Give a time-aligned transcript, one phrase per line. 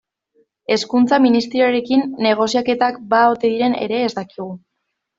[0.75, 4.53] Hezkuntza Ministerioarekin negoziaketak ba ote diren ere ez dakigu.